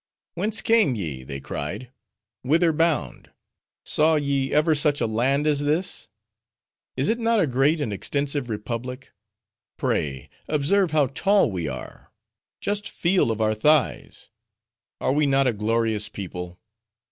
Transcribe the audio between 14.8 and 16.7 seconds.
Are we not a glorious people?